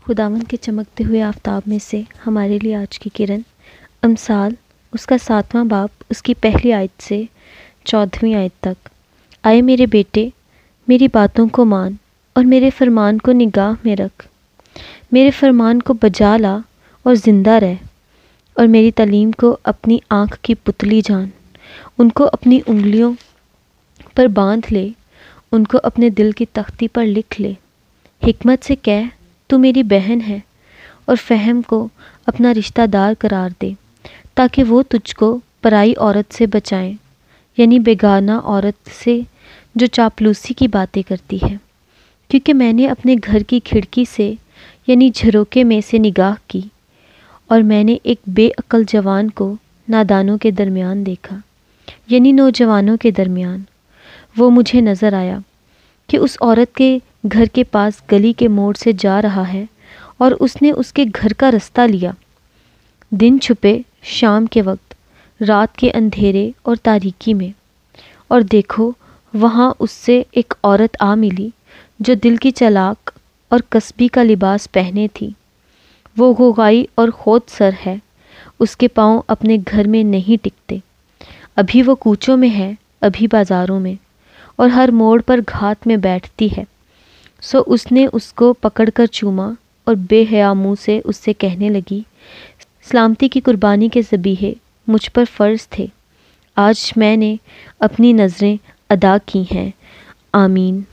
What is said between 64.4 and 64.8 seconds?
के